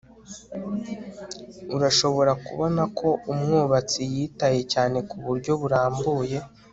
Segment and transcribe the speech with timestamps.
[1.75, 6.37] urashobora kubona ko umwubatsi yitaye cyane kuburyo burambuye